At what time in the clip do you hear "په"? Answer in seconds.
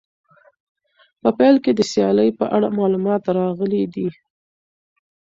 1.21-1.29, 2.39-2.45